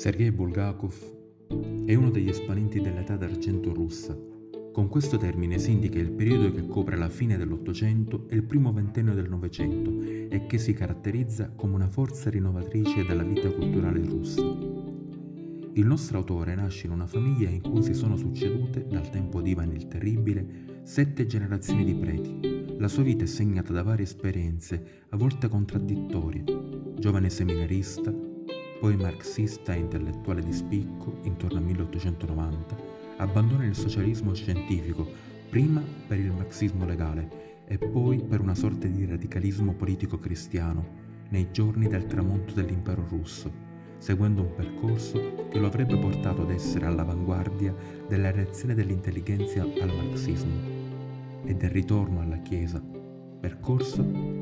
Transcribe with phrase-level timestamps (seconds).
[0.00, 0.94] Sergei Bulgakov
[1.84, 4.18] è uno degli esponenti dell'età d'argento russa.
[4.72, 8.72] Con questo termine si indica il periodo che copre la fine dell'Ottocento e il primo
[8.72, 14.40] ventennio del Novecento e che si caratterizza come una forza rinnovatrice della vita culturale russa.
[14.40, 19.50] Il nostro autore nasce in una famiglia in cui si sono succedute, dal tempo di
[19.50, 22.76] Ivan il Terribile, sette generazioni di preti.
[22.78, 26.44] La sua vita è segnata da varie esperienze, a volte contraddittorie.
[26.98, 28.29] Giovane seminarista,
[28.80, 32.76] poi marxista e intellettuale di spicco intorno al 1890,
[33.18, 35.06] abbandona il socialismo scientifico
[35.50, 41.48] prima per il marxismo legale e poi per una sorta di radicalismo politico cristiano nei
[41.52, 43.52] giorni del tramonto dell'impero russo,
[43.98, 47.74] seguendo un percorso che lo avrebbe portato ad essere all'avanguardia
[48.08, 50.78] della reazione dell'intelligenza al marxismo
[51.44, 52.82] e del ritorno alla Chiesa,
[53.40, 54.39] percorso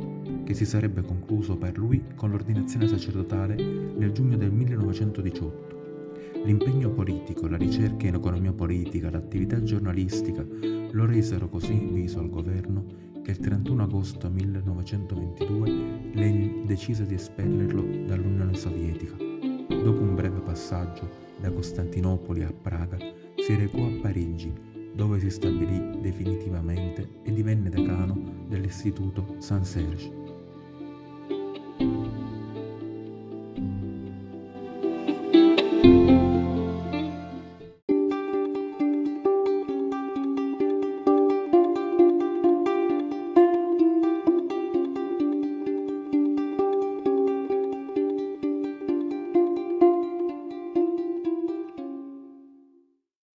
[0.49, 6.41] che si sarebbe concluso per lui con l'ordinazione sacerdotale nel giugno del 1918.
[6.43, 10.43] L'impegno politico, la ricerca in economia politica, l'attività giornalistica
[10.91, 12.83] lo resero così in viso al governo
[13.23, 15.69] che il 31 agosto 1922
[16.15, 19.17] Lenin decise di espellerlo dall'Unione Sovietica.
[19.19, 22.97] Dopo un breve passaggio da Costantinopoli a Praga,
[23.37, 24.51] si recò a Parigi,
[24.95, 30.28] dove si stabilì definitivamente e divenne decano dell'Istituto Saint-Serge.